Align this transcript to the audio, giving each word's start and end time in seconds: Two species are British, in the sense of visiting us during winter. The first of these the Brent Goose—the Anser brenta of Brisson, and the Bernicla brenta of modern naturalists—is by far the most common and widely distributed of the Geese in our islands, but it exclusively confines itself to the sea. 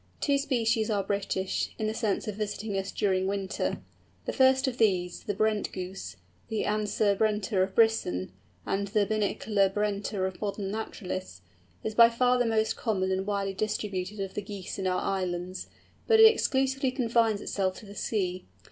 Two 0.19 0.39
species 0.39 0.89
are 0.89 1.03
British, 1.03 1.75
in 1.77 1.85
the 1.85 1.93
sense 1.93 2.27
of 2.27 2.33
visiting 2.33 2.75
us 2.75 2.91
during 2.91 3.27
winter. 3.27 3.77
The 4.25 4.33
first 4.33 4.67
of 4.67 4.79
these 4.79 5.19
the 5.21 5.35
Brent 5.35 5.71
Goose—the 5.71 6.65
Anser 6.65 7.13
brenta 7.15 7.61
of 7.61 7.75
Brisson, 7.75 8.31
and 8.65 8.87
the 8.87 9.05
Bernicla 9.05 9.71
brenta 9.71 10.25
of 10.27 10.41
modern 10.41 10.71
naturalists—is 10.71 11.93
by 11.93 12.09
far 12.09 12.39
the 12.39 12.47
most 12.47 12.75
common 12.75 13.11
and 13.11 13.27
widely 13.27 13.53
distributed 13.53 14.19
of 14.19 14.33
the 14.33 14.41
Geese 14.41 14.79
in 14.79 14.87
our 14.87 15.01
islands, 15.01 15.67
but 16.07 16.19
it 16.19 16.33
exclusively 16.33 16.89
confines 16.89 17.39
itself 17.39 17.77
to 17.77 17.85
the 17.85 17.93
sea. 17.93 18.45